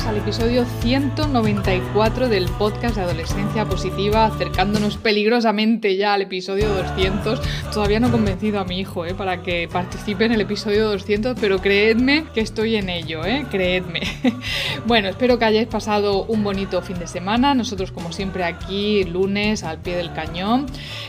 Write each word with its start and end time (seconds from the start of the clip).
bienvenidas 0.00 0.06
al 0.06 0.16
episodio 0.16 0.64
194 0.82 2.28
del 2.28 2.46
podcast 2.58 2.96
de 2.96 3.02
Adolescencia 3.02 3.64
Positiva, 3.64 4.26
acercándonos 4.26 4.96
peligrosamente 4.96 5.96
ya 5.96 6.14
al 6.14 6.22
episodio 6.22 6.68
200. 6.68 7.40
Todavía 7.72 8.00
no 8.00 8.08
he 8.08 8.10
convencido 8.10 8.60
a 8.60 8.64
mi 8.64 8.78
hijo 8.78 9.04
¿eh? 9.06 9.14
para 9.14 9.42
que 9.42 9.68
participe 9.70 10.24
en 10.24 10.32
el 10.32 10.40
episodio 10.40 10.88
200, 10.90 11.36
pero 11.40 11.58
creedme 11.58 12.24
que 12.34 12.40
estoy 12.40 12.76
en 12.76 12.88
ello, 12.88 13.24
¿eh? 13.24 13.46
creedme. 13.50 14.00
bueno, 14.86 15.08
espero 15.08 15.38
que 15.38 15.44
hayáis 15.44 15.68
pasado 15.68 16.24
un 16.24 16.44
bonito 16.44 16.82
fin 16.82 16.98
de 16.98 17.06
semana, 17.06 17.54
nosotros 17.54 17.90
como 17.90 18.12
siempre 18.12 18.44
aquí 18.44 19.04
lunes 19.04 19.64
al 19.64 19.78
pie 19.78 19.96
del 19.96 20.12
cañón 20.12 20.66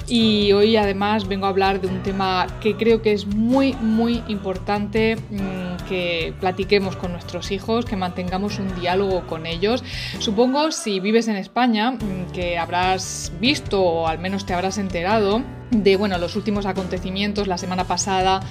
y 0.07 0.51
hoy 0.53 0.75
además 0.75 1.27
vengo 1.27 1.45
a 1.45 1.49
hablar 1.49 1.81
de 1.81 1.87
un 1.87 2.01
tema 2.03 2.47
que 2.61 2.75
creo 2.75 3.01
que 3.01 3.13
es 3.13 3.25
muy, 3.27 3.73
muy 3.73 4.23
importante 4.27 5.17
Mm, 5.71 5.87
que 5.87 6.33
platiquemos 6.39 6.95
con 6.95 7.11
nuestros 7.11 7.51
hijos, 7.51 7.85
que 7.85 7.95
mantengamos 7.95 8.59
un 8.59 8.73
diálogo 8.81 9.25
con 9.27 9.45
ellos. 9.45 9.83
Supongo 10.19 10.71
si 10.71 10.99
vives 10.99 11.29
en 11.29 11.37
España 11.37 11.91
mm, 11.91 12.31
que 12.33 12.57
habrás 12.57 13.31
visto 13.39 13.81
o 13.81 14.07
al 14.07 14.19
menos 14.19 14.45
te 14.45 14.53
habrás 14.53 14.77
enterado 14.77 15.41
de 15.71 15.95
bueno, 15.95 16.17
los 16.17 16.35
últimos 16.35 16.65
acontecimientos 16.65 17.47
la 17.47 17.57
semana 17.57 17.85
pasada 17.85 18.41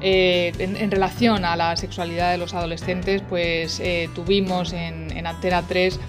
eh, 0.00 0.52
en, 0.58 0.90
relación 0.90 1.44
a 1.44 1.54
la 1.54 1.76
sexualidad 1.76 2.30
de 2.30 2.38
los 2.38 2.54
adolescentes, 2.54 3.22
pues 3.28 3.80
eh, 3.80 4.08
tuvimos 4.14 4.72
en, 4.72 5.14
en 5.14 5.26
Antena 5.26 5.62
3 5.68 6.00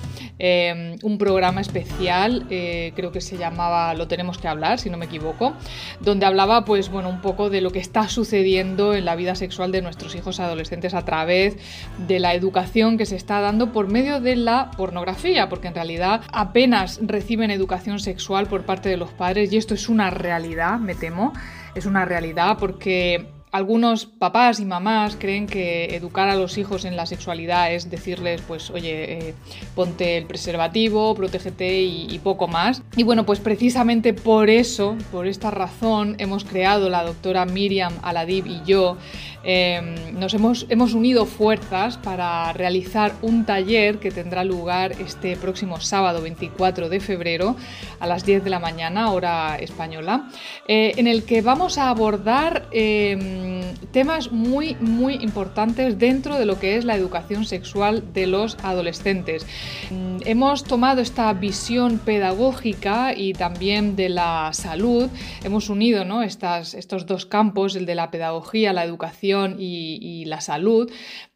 Em, 0.44 0.97
un 1.03 1.20
programa 1.20 1.61
especial, 1.61 2.47
eh, 2.50 2.94
creo 2.95 3.11
que 3.11 3.22
se 3.22 3.38
llamaba 3.38 3.94
Lo 3.94 4.08
tenemos 4.08 4.39
que 4.39 4.47
hablar, 4.47 4.80
si 4.80 4.89
no 4.89 4.97
me 4.97 5.06
equivoco, 5.06 5.53
donde 6.00 6.25
hablaba 6.25 6.66
pues 6.66 6.89
bueno, 6.89 7.09
un 7.09 7.22
poco 7.22 7.52
de 7.52 7.61
lo 7.61 7.70
que 7.70 7.78
está 7.78 8.09
sucediendo 8.09 8.95
en 8.95 9.06
la 9.06 9.16
vida 9.16 9.36
sexual 9.36 9.72
de 9.72 9.84
nuestros 9.84 10.16
hijos 10.16 10.39
adolescentes 10.39 10.95
a 10.95 11.06
través 11.06 11.58
de 12.08 12.19
la 12.19 12.34
educación 12.34 12.97
que 12.97 13.06
se 13.06 13.17
está 13.17 13.39
dando 13.39 13.72
por 13.72 13.88
medio 13.88 14.19
de 14.19 14.36
la 14.36 14.72
pornografía, 14.75 15.47
porque 15.47 15.67
en 15.67 15.75
realidad 15.75 16.22
apenas 16.34 17.00
reciben 17.03 17.52
educación 17.52 18.00
sexual 18.00 18.47
por 18.47 18.66
parte 18.66 18.89
de 18.89 18.97
los 18.97 19.12
padres 19.12 19.53
y 19.53 19.58
esto 19.58 19.75
es 19.75 19.89
una 19.89 20.09
realidad, 20.09 20.80
me 20.80 20.95
temo, 20.95 21.34
es 21.75 21.86
una 21.86 22.03
realidad 22.03 22.58
porque 22.59 23.28
algunos 23.52 24.05
papás 24.05 24.59
y 24.59 24.66
mamás 24.66 25.17
creen 25.19 25.45
que 25.45 25.95
educar 25.95 26.30
a 26.30 26.35
los 26.35 26.57
hijos 26.57 26.85
en 26.85 26.95
la 26.95 27.05
sexualidad 27.05 27.73
es 27.73 27.89
decirles, 27.89 28.41
pues, 28.47 28.69
oye, 28.69 29.30
eh, 29.30 29.33
ponte 29.75 30.17
el 30.17 30.25
preservativo, 30.25 31.13
protégete 31.16 31.81
y, 31.81 32.19
poco 32.23 32.47
más. 32.47 32.83
Y 32.95 33.03
bueno, 33.03 33.25
pues 33.25 33.39
precisamente 33.39 34.13
por 34.13 34.49
eso, 34.49 34.95
por 35.11 35.27
esta 35.27 35.52
razón, 35.52 36.16
hemos 36.19 36.45
creado 36.45 36.89
la 36.89 37.03
doctora 37.03 37.45
Miriam 37.45 37.94
Aladib 38.03 38.45
y 38.45 38.61
yo 38.63 38.97
Em, 39.44 40.20
nos 40.20 40.34
hemos, 40.34 40.67
hemos 40.70 40.94
unido 40.94 41.25
fuerzas 41.25 41.97
para 41.97 42.53
realizar 42.53 43.14
un 43.22 43.45
taller 43.45 43.97
que 43.97 44.11
tendrá 44.11 44.44
lugar 44.44 44.92
este 45.00 45.36
próximo 45.36 45.80
sábado 45.80 46.22
24 46.22 46.89
de 46.89 47.00
febrero 47.00 47.56
a 48.00 48.07
las 48.07 48.25
10 48.25 48.44
de 48.44 48.50
la 48.50 48.59
mañana, 48.59 49.12
hora 49.12 49.57
española, 49.57 50.29
eh, 50.68 50.94
en 50.97 51.07
el 51.07 51.24
que 51.24 51.41
vamos 51.41 51.78
a 51.78 51.90
abordar 51.90 52.68
em, 52.72 53.62
temas 53.91 54.31
muy, 54.31 54.75
muy 54.79 55.16
importantes 55.16 55.97
dentro 55.97 56.38
de 56.38 56.46
lo 56.46 56.59
que 56.59 56.78
es 56.78 56.85
la 56.85 56.96
educación 56.96 57.46
sexual 57.46 58.13
de 58.13 58.28
los 58.28 58.58
adolescentes. 58.63 59.47
Mm, 59.90 60.18
hemos 60.25 60.63
tomado 60.63 61.02
esta 61.02 61.34
visión 61.34 62.00
pedagógica 62.00 63.13
y 63.16 63.34
también 63.34 63.96
de 63.96 64.09
la 64.09 64.52
salud, 64.53 65.09
hemos 65.44 65.69
unido 65.69 66.06
¿no? 66.06 66.22
Estas, 66.23 66.73
estos 66.73 67.06
dos 67.06 67.25
campos, 67.25 67.75
el 67.75 67.85
de 67.85 67.96
la 67.96 68.12
pedagogía, 68.12 68.73
la 68.73 68.84
educación, 68.84 69.31
y, 69.58 70.25
la 70.25 70.42
salud, 70.42 70.92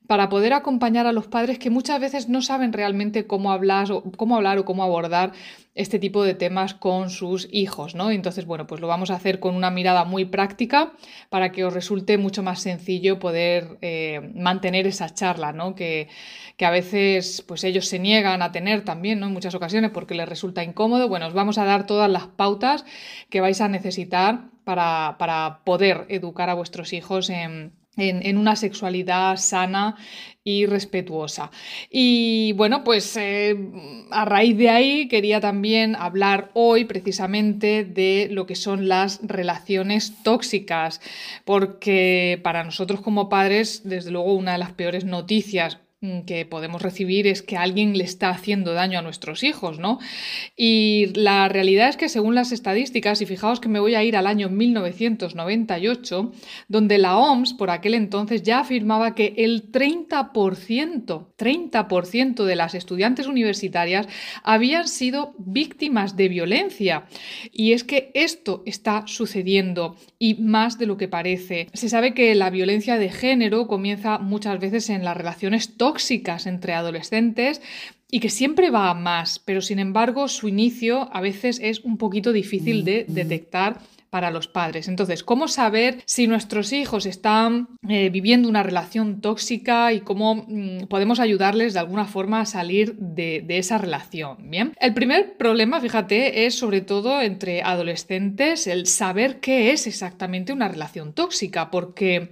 para 0.07 0.29
poder 0.29 0.53
acompañar 0.53 1.07
a 1.07 1.11
los 1.11 1.27
padres 1.27 1.57
que 1.57 1.69
muchas 1.69 1.99
veces 1.99 2.29
no 2.29 2.41
saben 2.41 2.73
realmente 2.73 3.25
cómo 3.25 3.51
hablar, 3.51 3.91
o, 3.91 4.03
cómo 4.17 4.35
hablar 4.35 4.59
o 4.59 4.65
cómo 4.65 4.83
abordar 4.83 5.31
este 5.73 5.99
tipo 5.99 6.23
de 6.23 6.35
temas 6.35 6.73
con 6.73 7.09
sus 7.09 7.49
hijos, 7.51 7.95
¿no? 7.95 8.11
Entonces, 8.11 8.45
bueno, 8.45 8.65
pues 8.65 8.79
lo 8.79 8.87
vamos 8.87 9.11
a 9.11 9.15
hacer 9.15 9.39
con 9.39 9.55
una 9.55 9.71
mirada 9.71 10.05
muy 10.05 10.23
práctica 10.23 10.93
para 11.29 11.51
que 11.51 11.65
os 11.65 11.73
resulte 11.73 12.17
mucho 12.17 12.43
más 12.43 12.61
sencillo 12.61 13.19
poder 13.19 13.77
eh, 13.81 14.31
mantener 14.35 14.87
esa 14.87 15.13
charla, 15.13 15.51
¿no? 15.51 15.75
Que, 15.75 16.07
que, 16.55 16.65
a 16.65 16.71
veces 16.71 17.43
pues 17.45 17.63
ellos 17.65 17.87
se 17.87 17.99
niegan 17.99 18.41
a 18.41 18.51
tener 18.51 18.85
también, 18.85 19.19
¿no? 19.19 19.27
En 19.27 19.33
muchas 19.33 19.55
ocasiones 19.55 19.91
porque 19.91 20.15
les 20.15 20.29
resulta 20.29 20.63
incómodo. 20.63 21.09
Bueno, 21.09 21.27
os 21.27 21.33
vamos 21.33 21.57
a 21.57 21.65
dar 21.65 21.85
todas 21.85 22.09
las 22.09 22.27
pautas 22.27 22.85
que 23.29 23.41
vais 23.41 23.59
a 23.59 23.67
necesitar 23.67 24.45
para, 24.63 25.17
para 25.19 25.61
poder 25.65 26.05
educar 26.09 26.49
a 26.49 26.53
vuestros 26.53 26.93
hijos 26.93 27.29
en 27.29 27.73
en, 27.97 28.37
una 28.37 28.55
sexualidad 28.55 29.37
sana 29.37 29.95
y 30.43 30.65
respetuosa. 30.65 31.49
Y 31.89 32.53
bueno, 32.53 32.83
pues 32.83 33.17
eh, 33.17 33.57
a 34.11 34.25
raíz 34.25 34.57
de 34.57 34.69
ahí 34.69 35.07
quería 35.07 35.39
también 35.39 35.95
hablar 35.95 36.51
hoy 36.53 36.85
precisamente 36.85 37.83
de 37.83 38.27
lo 38.31 38.45
que 38.45 38.55
son 38.55 38.87
las 38.87 39.19
relaciones 39.23 40.13
tóxicas, 40.23 41.01
porque 41.45 42.39
para 42.43 42.63
nosotros 42.63 43.01
como 43.01 43.29
padres, 43.29 43.81
desde 43.83 44.11
luego, 44.11 44.33
una 44.33 44.53
de 44.53 44.59
las 44.59 44.73
peores 44.73 45.05
noticias 45.05 45.79
que 46.25 46.45
podemos 46.45 46.81
recibir 46.81 47.25
es 47.25 47.41
que 47.41 47.57
alguien 47.57 47.97
le 47.97 48.03
está 48.03 48.29
haciendo 48.29 48.73
daño 48.73 48.99
a 48.99 49.01
nuestros 49.01 49.43
hijos, 49.43 49.79
¿no? 49.79 49.99
Y 50.55 51.07
la 51.15 51.47
realidad 51.49 51.89
es 51.89 51.97
que 51.97 52.09
según 52.09 52.35
las 52.35 52.51
estadísticas, 52.51 53.21
y 53.21 53.25
fijaos 53.25 53.59
que 53.59 53.69
me 53.69 53.79
voy 53.79 53.95
a 53.95 54.03
ir 54.03 54.15
al 54.17 54.27
año 54.27 54.49
1998, 54.49 56.31
donde 56.67 56.97
la 56.97 57.17
OMS 57.17 57.53
por 57.53 57.69
aquel 57.69 57.95
entonces 57.95 58.43
ya 58.43 58.59
afirmaba 58.59 59.15
que 59.15 59.33
el 59.37 59.71
30%, 59.71 61.27
30% 61.37 62.43
de 62.43 62.55
las 62.55 62.75
estudiantes 62.75 63.27
universitarias 63.27 64.07
habían 64.43 64.87
sido 64.87 65.33
víctimas 65.39 66.15
de 66.15 66.27
violencia. 66.29 67.05
Y 67.51 67.71
es 67.71 67.83
que 67.83 68.11
esto 68.13 68.63
está 68.65 69.03
sucediendo 69.07 69.95
y 70.19 70.35
más 70.35 70.77
de 70.77 70.85
lo 70.85 70.97
que 70.97 71.07
parece. 71.07 71.67
Se 71.73 71.89
sabe 71.89 72.13
que 72.13 72.35
la 72.35 72.49
violencia 72.49 72.97
de 72.97 73.09
género 73.09 73.67
comienza 73.67 74.19
muchas 74.19 74.59
veces 74.59 74.89
en 74.89 75.03
las 75.03 75.17
relaciones 75.17 75.77
tóxicas 75.77 75.84
tóxicas 75.85 76.47
entre 76.47 76.73
adolescentes 76.73 77.61
y 78.09 78.19
que 78.19 78.31
siempre 78.31 78.71
va 78.71 78.89
a 78.89 78.95
más, 78.95 79.37
pero 79.37 79.61
sin 79.61 79.77
embargo 79.77 80.27
su 80.27 80.47
inicio 80.47 81.09
a 81.13 81.21
veces 81.21 81.59
es 81.61 81.81
un 81.81 81.99
poquito 81.99 82.33
difícil 82.33 82.83
de 82.83 83.05
detectar 83.07 83.81
para 84.15 84.31
los 84.31 84.47
padres. 84.47 84.87
Entonces, 84.87 85.23
¿cómo 85.23 85.49
saber 85.49 86.01
si 86.05 86.25
nuestros 86.25 86.71
hijos 86.71 87.05
están 87.05 87.67
eh, 87.89 88.09
viviendo 88.09 88.47
una 88.47 88.63
relación 88.63 89.19
tóxica 89.19 89.91
y 89.91 89.99
cómo 89.99 90.45
mm, 90.47 90.85
podemos 90.87 91.19
ayudarles 91.19 91.73
de 91.73 91.81
alguna 91.81 92.05
forma 92.05 92.39
a 92.39 92.45
salir 92.45 92.95
de, 92.95 93.43
esa 93.49 93.77
relación? 93.77 94.37
Bien, 94.49 94.71
el 94.79 94.93
primer 94.93 95.35
problema, 95.35 95.81
fíjate, 95.81 96.45
es 96.45 96.57
sobre 96.57 96.79
todo 96.79 97.21
entre 97.21 97.61
adolescentes 97.61 98.67
el 98.67 98.85
saber 98.85 99.41
qué 99.41 99.73
es 99.73 99.85
exactamente 99.85 100.53
una 100.53 100.69
relación 100.69 101.11
tóxica, 101.11 101.69
porque 101.69 102.29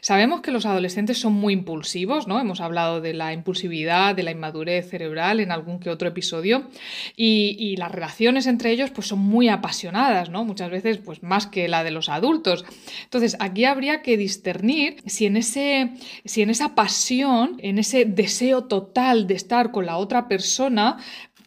sabemos 0.00 0.40
que 0.40 0.52
los 0.52 0.64
adolescentes 0.64 1.18
son 1.18 1.34
muy 1.34 1.52
impulsivos, 1.52 2.26
¿no? 2.26 2.40
Hemos 2.40 2.62
hablado 2.62 3.02
de 3.02 3.12
la 3.12 3.34
impulsividad, 3.34 4.14
de 4.14 4.22
la 4.22 4.30
inmadurez 4.30 4.88
cerebral 4.88 5.40
en 5.40 5.52
algún 5.52 5.80
que 5.80 5.90
otro 5.90 6.08
episodio, 6.08 6.70
y, 7.14 7.58
y 7.60 7.76
las 7.76 7.92
relaciones 7.92 8.46
entre 8.46 8.70
ellos 8.70 8.90
pues 8.90 9.06
son 9.08 9.18
muy 9.18 9.50
apasionadas, 9.50 10.30
¿no? 10.30 10.42
Muchas 10.42 10.70
veces 10.70 10.96
pues 10.96 11.22
más 11.26 11.46
que 11.46 11.68
la 11.68 11.84
de 11.84 11.90
los 11.90 12.08
adultos. 12.08 12.64
Entonces, 13.04 13.36
aquí 13.40 13.64
habría 13.64 14.02
que 14.02 14.16
discernir 14.16 15.02
si 15.06 15.26
en, 15.26 15.36
ese, 15.36 15.90
si 16.24 16.42
en 16.42 16.50
esa 16.50 16.74
pasión, 16.74 17.56
en 17.58 17.78
ese 17.78 18.04
deseo 18.04 18.64
total 18.64 19.26
de 19.26 19.34
estar 19.34 19.72
con 19.72 19.86
la 19.86 19.96
otra 19.96 20.28
persona, 20.28 20.96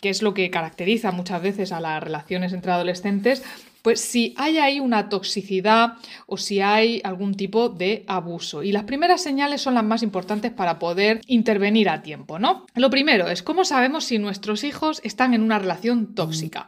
que 0.02 0.10
es 0.10 0.22
lo 0.22 0.34
que 0.34 0.50
caracteriza 0.50 1.12
muchas 1.12 1.42
veces 1.42 1.72
a 1.72 1.80
las 1.80 2.02
relaciones 2.02 2.54
entre 2.54 2.72
adolescentes, 2.72 3.44
pues 3.90 4.02
si 4.02 4.36
hay 4.38 4.60
ahí 4.60 4.80
una 4.80 5.10
toxicidad 5.10 5.94
o 6.28 6.38
si 6.38 6.62
hay 6.62 7.02
algún 7.04 7.34
tipo 7.34 7.70
de 7.70 8.04
abuso. 8.06 8.62
Y 8.62 8.72
las 8.72 8.84
primeras 8.84 9.24
señales 9.24 9.64
son 9.64 9.74
las 9.74 9.84
más 9.84 10.04
importantes 10.04 10.52
para 10.52 10.78
poder 10.78 11.22
intervenir 11.26 11.90
a 11.90 12.04
tiempo, 12.04 12.38
¿no? 12.38 12.68
Lo 12.76 12.92
primero 12.92 13.28
es 13.30 13.42
cómo 13.42 13.66
sabemos 13.66 14.04
si 14.04 14.20
nuestros 14.20 14.64
hijos 14.64 15.02
están 15.04 15.34
en 15.34 15.42
una 15.42 15.58
relación 15.58 16.14
tóxica. 16.14 16.68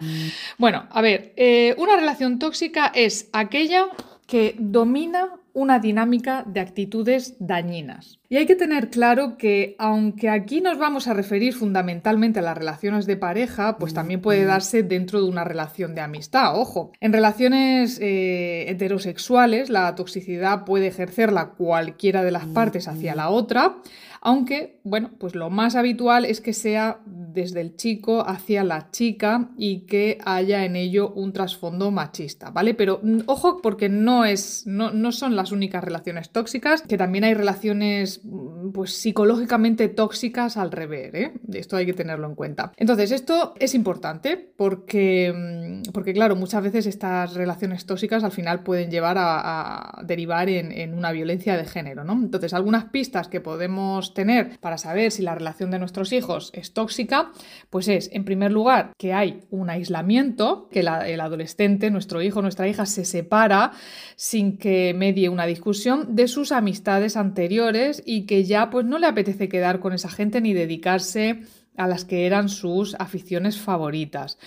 Bueno, 0.57 0.87
a 0.89 0.99
ver, 1.01 1.33
eh, 1.37 1.75
una 1.77 1.95
relación 1.95 2.39
tóxica 2.39 2.91
es 2.95 3.29
aquella 3.33 3.85
que 4.25 4.55
domina 4.57 5.29
una 5.53 5.79
dinámica 5.79 6.43
de 6.47 6.59
actitudes 6.59 7.35
dañinas. 7.39 8.19
Y 8.29 8.37
hay 8.37 8.45
que 8.45 8.55
tener 8.55 8.89
claro 8.89 9.37
que 9.37 9.75
aunque 9.77 10.29
aquí 10.29 10.61
nos 10.61 10.77
vamos 10.77 11.07
a 11.07 11.13
referir 11.13 11.53
fundamentalmente 11.53 12.39
a 12.39 12.43
las 12.43 12.57
relaciones 12.57 13.05
de 13.05 13.17
pareja, 13.17 13.77
pues 13.77 13.93
también 13.93 14.21
puede 14.21 14.45
darse 14.45 14.83
dentro 14.83 15.21
de 15.21 15.27
una 15.27 15.43
relación 15.43 15.95
de 15.95 16.01
amistad. 16.01 16.57
Ojo, 16.57 16.91
en 17.01 17.11
relaciones 17.11 17.99
eh, 18.01 18.65
heterosexuales 18.69 19.69
la 19.69 19.95
toxicidad 19.95 20.63
puede 20.63 20.87
ejercerla 20.87 21.49
cualquiera 21.49 22.23
de 22.23 22.31
las 22.31 22.45
partes 22.45 22.87
hacia 22.87 23.15
la 23.15 23.29
otra 23.29 23.77
aunque, 24.23 24.79
bueno, 24.83 25.09
pues 25.17 25.33
lo 25.33 25.49
más 25.49 25.75
habitual 25.75 26.25
es 26.25 26.41
que 26.41 26.53
sea 26.53 26.99
desde 27.33 27.61
el 27.61 27.75
chico 27.75 28.27
hacia 28.27 28.63
la 28.63 28.91
chica 28.91 29.49
y 29.57 29.81
que 29.81 30.17
haya 30.25 30.65
en 30.65 30.75
ello 30.75 31.11
un 31.11 31.33
trasfondo 31.33 31.91
machista, 31.91 32.51
¿vale? 32.51 32.73
Pero 32.73 32.99
mm, 33.01 33.21
ojo 33.25 33.61
porque 33.61 33.89
no, 33.89 34.25
es, 34.25 34.65
no, 34.65 34.91
no 34.91 35.11
son 35.11 35.35
las 35.35 35.51
únicas 35.51 35.83
relaciones 35.83 36.29
tóxicas, 36.29 36.81
que 36.81 36.97
también 36.97 37.23
hay 37.23 37.33
relaciones 37.33 38.21
mm, 38.23 38.71
pues 38.71 38.93
psicológicamente 38.93 39.87
tóxicas 39.89 40.57
al 40.57 40.71
revés, 40.71 41.13
¿eh? 41.13 41.33
Esto 41.53 41.77
hay 41.77 41.85
que 41.85 41.93
tenerlo 41.93 42.27
en 42.27 42.35
cuenta. 42.35 42.71
Entonces, 42.77 43.11
esto 43.11 43.53
es 43.59 43.75
importante 43.75 44.37
porque, 44.37 45.33
mm, 45.35 45.91
porque 45.91 46.13
claro, 46.13 46.35
muchas 46.35 46.63
veces 46.63 46.85
estas 46.85 47.33
relaciones 47.33 47.85
tóxicas 47.85 48.23
al 48.23 48.31
final 48.31 48.63
pueden 48.63 48.91
llevar 48.91 49.17
a, 49.19 50.01
derivar 50.03 50.49
en, 50.49 50.71
en 50.71 50.93
una 50.93 51.11
violencia 51.11 51.57
de 51.57 51.65
género, 51.65 52.03
¿no? 52.03 52.13
Entonces, 52.13 52.53
algunas 52.53 52.85
pistas 52.85 53.27
que 53.27 53.41
podemos 53.41 54.13
tener 54.13 54.59
para 54.59 54.77
saber 54.77 55.11
si 55.11 55.21
la 55.21 55.35
relación 55.35 55.71
de 55.71 55.79
nuestros 55.79 56.13
hijos 56.13 56.51
es 56.53 56.73
tóxica, 56.73 57.20
pues 57.69 57.87
es, 57.87 58.09
en 58.13 58.25
primer 58.25 58.51
lugar, 58.51 58.93
que 58.97 59.13
hay 59.13 59.41
un 59.49 59.69
aislamiento, 59.69 60.67
que 60.71 60.81
el 60.81 60.87
adolescente, 61.21 61.89
nuestro 61.91 62.21
hijo, 62.21 62.41
nuestra 62.41 62.67
hija, 62.67 62.85
se 62.85 63.05
separa 63.05 63.71
sin 64.15 64.57
que 64.57 64.93
medie 64.93 65.29
una 65.29 65.45
discusión 65.45 66.15
de 66.15 66.27
sus 66.27 66.51
amistades 66.51 67.17
anteriores 67.17 68.03
y 68.05 68.25
que 68.25 68.43
ya 68.43 68.69
pues 68.69 68.85
no 68.85 68.99
le 68.99 69.07
apetece 69.07 69.49
quedar 69.49 69.79
con 69.79 69.93
esa 69.93 70.09
gente 70.09 70.41
ni 70.41 70.53
dedicarse 70.53 71.41
a 71.77 71.87
las 71.87 72.03
que 72.05 72.25
eran 72.25 72.49
sus 72.49 72.95
aficiones 72.99 73.57
favoritas. 73.57 74.37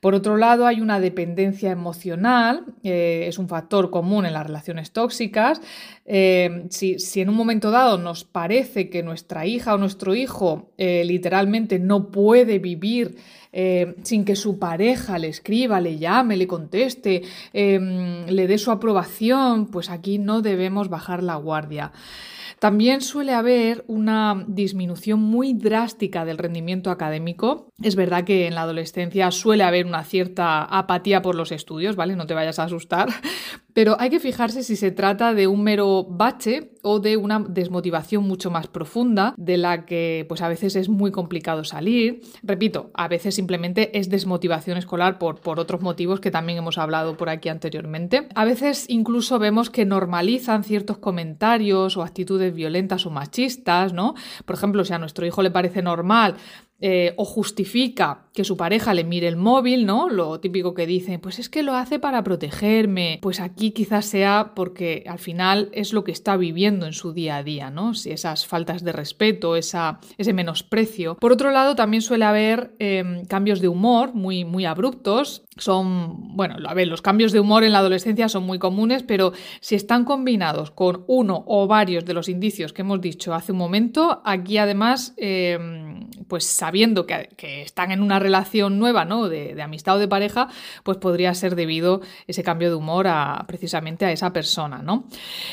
Por 0.00 0.14
otro 0.14 0.36
lado, 0.36 0.66
hay 0.66 0.80
una 0.80 1.00
dependencia 1.00 1.70
emocional, 1.70 2.64
eh, 2.84 3.24
es 3.26 3.38
un 3.38 3.48
factor 3.48 3.90
común 3.90 4.26
en 4.26 4.32
las 4.32 4.46
relaciones 4.46 4.92
tóxicas. 4.92 5.60
Eh, 6.06 6.66
si, 6.70 6.96
en 7.20 7.28
un 7.28 7.34
momento 7.34 7.70
dado 7.70 7.98
nos 7.98 8.24
parece 8.24 8.88
que 8.90 9.02
nuestra 9.02 9.44
hija 9.44 9.74
o 9.74 9.78
nuestro 9.78 10.14
hijo 10.14 10.70
eh, 10.78 11.02
literalmente 11.04 11.78
no 11.78 12.10
puede 12.10 12.58
vivir 12.58 13.16
sin 14.02 14.24
que 14.24 14.36
su 14.36 14.58
pareja 14.58 15.18
le 15.18 15.28
escriba, 15.28 15.80
le 15.80 15.98
llame, 15.98 16.36
le 16.36 16.46
conteste, 16.46 17.22
le 17.52 18.46
dé 18.46 18.58
su 18.58 18.70
aprobación, 18.70 19.66
pues 19.66 19.90
aquí 19.90 20.18
no 20.18 20.42
debemos 20.42 20.90
bajar 20.90 21.24
la 21.24 21.34
guardia. 21.36 21.90
También 22.58 23.02
suele 23.02 23.34
haber 23.34 23.84
una 23.86 24.44
disminución 24.48 25.20
muy 25.20 25.54
drástica 25.54 26.24
del 26.24 26.38
rendimiento 26.38 26.90
académico. 26.90 27.68
Es 27.82 27.94
verdad 27.94 28.24
que 28.24 28.46
en 28.46 28.54
la 28.54 28.62
adolescencia 28.62 29.30
suele 29.30 29.62
haber 29.62 29.86
una 29.86 30.02
cierta 30.02 30.64
apatía 30.64 31.22
por 31.22 31.36
los 31.36 31.52
estudios, 31.52 31.94
¿vale? 31.94 32.16
No 32.16 32.26
te 32.26 32.34
vayas 32.34 32.58
a 32.58 32.64
asustar, 32.64 33.08
pero 33.78 33.94
hay 34.00 34.10
que 34.10 34.18
fijarse 34.18 34.64
si 34.64 34.74
se 34.74 34.90
trata 34.90 35.34
de 35.34 35.46
un 35.46 35.62
mero 35.62 36.02
bache 36.02 36.72
o 36.82 36.98
de 36.98 37.16
una 37.16 37.38
desmotivación 37.38 38.24
mucho 38.24 38.50
más 38.50 38.66
profunda, 38.66 39.34
de 39.36 39.56
la 39.56 39.86
que 39.86 40.26
pues 40.28 40.42
a 40.42 40.48
veces 40.48 40.74
es 40.74 40.88
muy 40.88 41.12
complicado 41.12 41.62
salir. 41.62 42.22
Repito, 42.42 42.90
a 42.94 43.06
veces 43.06 43.36
simplemente 43.36 43.96
es 43.96 44.10
desmotivación 44.10 44.78
escolar 44.78 45.20
por, 45.20 45.38
por 45.38 45.60
otros 45.60 45.80
motivos 45.80 46.18
que 46.18 46.32
también 46.32 46.58
hemos 46.58 46.76
hablado 46.76 47.16
por 47.16 47.28
aquí 47.28 47.50
anteriormente. 47.50 48.26
A 48.34 48.44
veces 48.44 48.84
incluso 48.88 49.38
vemos 49.38 49.70
que 49.70 49.84
normalizan 49.84 50.64
ciertos 50.64 50.98
comentarios 50.98 51.96
o 51.96 52.02
actitudes 52.02 52.52
violentas 52.52 53.06
o 53.06 53.10
machistas, 53.10 53.92
¿no? 53.92 54.14
Por 54.44 54.56
ejemplo, 54.56 54.84
si 54.84 54.92
a 54.92 54.98
nuestro 54.98 55.24
hijo 55.24 55.40
le 55.40 55.52
parece 55.52 55.82
normal 55.82 56.34
eh, 56.80 57.12
o 57.16 57.24
justifica 57.24 58.27
que 58.38 58.44
su 58.44 58.56
pareja 58.56 58.94
le 58.94 59.02
mire 59.02 59.26
el 59.26 59.34
móvil, 59.34 59.84
¿no? 59.84 60.08
Lo 60.08 60.38
típico 60.38 60.72
que 60.72 60.86
dice, 60.86 61.18
pues 61.18 61.40
es 61.40 61.48
que 61.48 61.64
lo 61.64 61.74
hace 61.74 61.98
para 61.98 62.22
protegerme. 62.22 63.18
Pues 63.20 63.40
aquí 63.40 63.72
quizás 63.72 64.06
sea 64.06 64.52
porque 64.54 65.02
al 65.08 65.18
final 65.18 65.70
es 65.72 65.92
lo 65.92 66.04
que 66.04 66.12
está 66.12 66.36
viviendo 66.36 66.86
en 66.86 66.92
su 66.92 67.12
día 67.12 67.38
a 67.38 67.42
día, 67.42 67.72
¿no? 67.72 67.94
Si 67.94 68.12
esas 68.12 68.46
faltas 68.46 68.84
de 68.84 68.92
respeto, 68.92 69.56
esa, 69.56 69.98
ese 70.18 70.32
menosprecio. 70.34 71.16
Por 71.16 71.32
otro 71.32 71.50
lado, 71.50 71.74
también 71.74 72.00
suele 72.00 72.26
haber 72.26 72.76
em, 72.78 73.24
cambios 73.24 73.60
de 73.60 73.66
humor 73.66 74.14
muy, 74.14 74.44
muy 74.44 74.66
abruptos. 74.66 75.42
Son, 75.56 76.36
bueno, 76.36 76.54
a 76.64 76.74
ver, 76.74 76.86
los 76.86 77.02
cambios 77.02 77.32
de 77.32 77.40
humor 77.40 77.64
en 77.64 77.72
la 77.72 77.80
adolescencia 77.80 78.28
son 78.28 78.44
muy 78.44 78.60
comunes, 78.60 79.02
pero 79.02 79.32
si 79.60 79.74
están 79.74 80.04
combinados 80.04 80.70
con 80.70 81.02
uno 81.08 81.42
o 81.48 81.66
varios 81.66 82.04
de 82.04 82.14
los 82.14 82.28
indicios 82.28 82.72
que 82.72 82.82
hemos 82.82 83.00
dicho 83.00 83.34
hace 83.34 83.50
un 83.50 83.58
momento, 83.58 84.22
aquí 84.24 84.58
además, 84.58 85.14
em, 85.16 86.08
pues 86.28 86.44
sabiendo 86.44 87.04
que, 87.04 87.36
están 87.62 87.90
en 87.90 88.02
una 88.02 88.18
relación 88.28 88.78
nueva, 88.78 89.06
¿no? 89.06 89.28
De, 89.28 89.60
amistad 89.62 89.96
o 89.96 89.98
de 89.98 90.06
pareja, 90.06 90.48
pues 90.82 90.98
podría 90.98 91.32
ser 91.32 91.56
debido 91.56 92.02
ese 92.26 92.42
cambio 92.42 92.68
de 92.68 92.74
humor 92.74 93.06
a 93.08 93.44
precisamente 93.48 94.04
a 94.04 94.12
esa 94.12 94.34
persona, 94.34 94.82
¿no? 94.82 95.04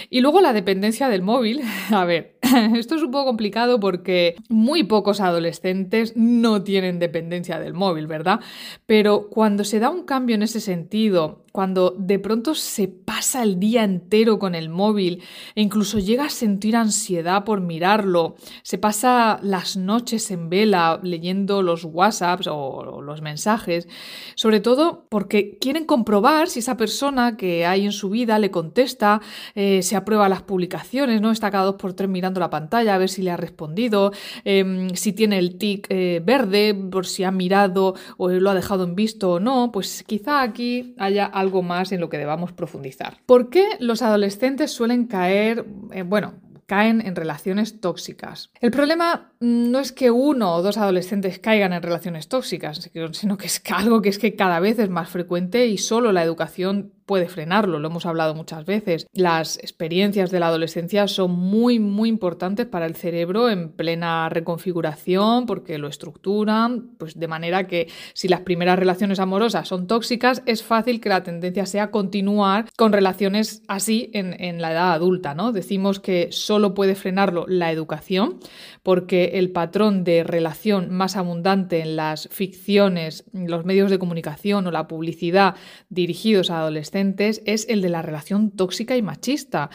Y 0.10 0.20
luego 0.20 0.42
la 0.42 0.52
dependencia 0.52 1.08
del 1.08 1.22
móvil. 1.22 1.62
A 1.92 2.04
ver, 2.04 2.38
esto 2.76 2.96
es 2.96 3.04
un 3.04 3.12
poco 3.12 3.26
complicado 3.28 3.80
porque 3.80 4.36
muy 4.50 4.84
pocos 4.84 5.22
adolescentes 5.22 6.14
no 6.18 6.64
tienen 6.64 7.00
dependencia 7.00 7.60
del 7.60 7.74
móvil, 7.74 8.08
¿verdad? 8.08 8.42
Pero 8.86 9.30
cuando 9.30 9.64
se 9.64 9.80
da 9.80 9.90
un 9.90 10.04
cambio 10.04 10.36
en 10.36 10.44
ese 10.44 10.60
sentido, 10.60 11.46
cuando 11.56 11.96
de 11.98 12.20
pronto 12.20 12.54
se 12.54 12.90
pasa 12.90 13.42
el 13.42 13.62
día 13.62 13.86
entero 13.86 14.40
con 14.40 14.56
el 14.56 14.68
móvil 14.68 15.24
e 15.56 15.62
incluso 15.62 16.00
llega 16.00 16.26
a 16.26 16.30
sentir 16.30 16.76
ansiedad 16.76 17.46
por 17.46 17.62
mirarlo, 17.62 18.36
se 18.62 18.78
pasa 18.78 19.40
las 19.42 19.78
noches 19.78 20.32
en 20.32 20.50
vela 20.50 21.00
leyendo 21.02 21.62
los 21.62 21.86
WhatsApps 21.86 22.48
o 22.48 22.65
los 23.02 23.22
mensajes, 23.22 23.88
sobre 24.36 24.60
todo 24.60 25.06
porque 25.10 25.58
quieren 25.60 25.86
comprobar 25.86 26.48
si 26.48 26.60
esa 26.60 26.78
persona 26.78 27.38
que 27.38 27.66
hay 27.66 27.86
en 27.86 27.92
su 27.92 28.10
vida 28.10 28.40
le 28.40 28.52
contesta, 28.52 29.22
eh, 29.56 29.82
se 29.82 29.96
aprueba 29.96 30.30
las 30.30 30.44
publicaciones, 30.44 31.22
¿no? 31.22 31.32
Está 31.32 31.52
cada 31.52 31.66
dos 31.66 31.76
por 31.76 31.94
tres 31.94 32.10
mirando 32.10 32.40
la 32.40 32.50
pantalla 32.50 32.96
a 32.96 32.98
ver 32.98 33.10
si 33.10 33.22
le 33.22 33.32
ha 33.32 33.38
respondido, 33.38 34.12
em, 34.44 34.90
si 34.96 35.14
tiene 35.14 35.40
el 35.40 35.58
tic 35.58 35.88
eh, 35.90 36.22
verde, 36.24 36.74
por 36.74 37.06
si 37.06 37.24
ha 37.24 37.32
mirado 37.32 37.96
o 38.18 38.30
lo 38.30 38.50
ha 38.50 38.54
dejado 38.54 38.84
en 38.84 38.96
visto 38.96 39.34
o 39.34 39.40
no, 39.40 39.72
pues 39.72 40.04
quizá 40.06 40.42
aquí 40.42 40.96
haya 40.98 41.26
algo 41.26 41.62
más 41.62 41.92
en 41.92 42.02
lo 42.02 42.10
que 42.10 42.18
debamos 42.18 42.52
profundizar. 42.52 43.18
¿Por 43.26 43.50
qué 43.50 43.66
los 43.80 44.02
adolescentes 44.02 44.72
suelen 44.72 45.06
caer, 45.08 45.66
eh, 45.92 46.04
bueno, 46.04 46.34
caen 46.66 47.02
en 47.06 47.16
relaciones 47.16 47.80
tóxicas. 47.80 48.50
El 48.60 48.72
problema 48.72 49.32
no 49.46 49.80
es 49.80 49.92
que 49.92 50.10
uno 50.10 50.56
o 50.56 50.62
dos 50.64 50.78
adolescentes 50.78 51.38
caigan 51.38 51.72
en 51.72 51.84
relaciones 51.84 52.28
tóxicas, 52.28 52.90
sino 53.12 53.38
que 53.38 53.46
es 53.46 53.62
algo 53.72 54.02
que 54.02 54.10
es 54.10 54.18
que 54.18 54.36
cada 54.36 54.60
vez 54.60 54.80
es 54.80 54.90
más 54.90 55.10
frecuente 55.10 55.68
y 55.68 55.78
solo 55.78 56.12
la 56.12 56.24
educación 56.24 56.96
puede 57.06 57.30
frenarlo, 57.30 57.80
lo 57.80 57.88
hemos 57.88 58.06
hablado 58.06 58.34
muchas 58.34 58.66
veces. 58.66 59.08
Las 59.14 59.60
experiencias 59.60 60.32
de 60.32 60.40
la 60.40 60.48
adolescencia 60.48 61.08
son 61.08 61.32
muy, 61.32 61.80
muy 61.80 62.10
importantes 62.10 62.66
para 62.66 62.88
el 62.88 62.96
cerebro 62.96 63.50
en 63.50 63.70
plena 63.70 64.28
reconfiguración 64.30 65.46
porque 65.46 65.78
lo 65.78 65.88
estructuran, 65.88 66.90
pues 66.98 67.20
de 67.20 67.28
manera 67.28 67.68
que 67.68 67.90
si 68.14 68.28
las 68.28 68.42
primeras 68.42 68.80
relaciones 68.80 69.20
amorosas 69.20 69.68
son 69.68 69.88
tóxicas, 69.88 70.42
es 70.46 70.64
fácil 70.64 71.00
que 71.00 71.10
la 71.10 71.24
tendencia 71.24 71.66
sea 71.66 71.92
continuar 71.92 72.66
con 72.76 72.92
relaciones 72.92 73.62
así 73.68 74.10
en, 74.14 74.42
en 74.42 74.62
la 74.62 74.72
edad 74.72 74.94
adulta, 74.94 75.36
¿no? 75.36 75.52
Decimos 75.52 76.00
que 76.00 76.30
solo 76.32 76.74
puede 76.74 76.96
frenarlo 76.96 77.46
la 77.48 77.72
educación 77.72 78.40
porque 78.82 79.32
el 79.36 79.52
patrón 79.52 80.06
de 80.06 80.24
relación 80.24 80.90
más 80.92 81.18
abundante 81.18 81.82
en 81.82 81.98
las 81.98 82.30
ficciones, 82.32 83.26
los 83.34 83.66
medios 83.66 83.92
de 83.92 84.00
comunicación 84.00 84.66
o 84.66 84.72
la 84.72 84.88
publicidad 84.88 85.56
dirigidos 85.90 86.50
a 86.50 86.60
adolescentes 86.60 87.42
es 87.46 87.68
el 87.68 87.82
de 87.82 87.90
la 87.90 88.02
relación 88.02 88.50
tóxica 88.50 88.96
y 88.96 89.02
machista. 89.02 89.70